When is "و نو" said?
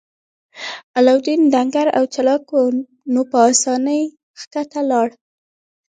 2.53-3.21